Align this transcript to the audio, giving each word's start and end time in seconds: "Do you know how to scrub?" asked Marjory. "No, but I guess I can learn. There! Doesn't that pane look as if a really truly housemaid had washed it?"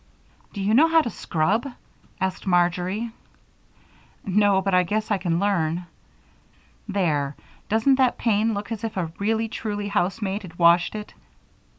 "Do 0.53 0.61
you 0.61 0.73
know 0.73 0.87
how 0.87 1.03
to 1.03 1.11
scrub?" 1.11 1.71
asked 2.19 2.47
Marjory. 2.47 3.11
"No, 4.25 4.59
but 4.59 4.73
I 4.73 4.81
guess 4.81 5.11
I 5.11 5.19
can 5.19 5.37
learn. 5.39 5.85
There! 6.87 7.35
Doesn't 7.69 7.97
that 7.99 8.17
pane 8.17 8.55
look 8.55 8.71
as 8.71 8.83
if 8.83 8.97
a 8.97 9.11
really 9.19 9.47
truly 9.47 9.89
housemaid 9.89 10.41
had 10.41 10.57
washed 10.57 10.95
it?" 10.95 11.13